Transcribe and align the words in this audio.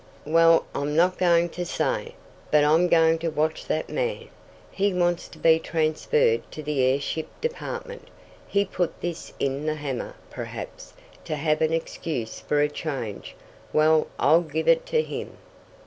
"Well, 0.25 0.65
I'm 0.73 0.95
not 0.95 1.19
going 1.19 1.49
to 1.49 1.63
say. 1.63 2.15
But 2.49 2.63
I'm 2.63 2.87
going 2.87 3.19
to 3.19 3.27
watch 3.29 3.67
that 3.67 3.87
man. 3.87 4.29
He 4.71 4.95
wants 4.95 5.27
to 5.27 5.37
be 5.37 5.59
transferred 5.59 6.41
to 6.53 6.63
the 6.63 6.81
airship 6.81 7.27
department. 7.39 8.07
He 8.47 8.65
put 8.65 8.99
this 8.99 9.31
in 9.39 9.67
the 9.67 9.75
hammer, 9.75 10.15
perhaps, 10.31 10.93
to 11.25 11.35
have 11.35 11.61
an 11.61 11.71
excuse 11.71 12.39
for 12.39 12.61
a 12.61 12.67
change. 12.67 13.35
Well, 13.73 14.07
I'll 14.17 14.41
give 14.41 14.67
it 14.67 14.87
to 14.87 15.03
him." 15.03 15.37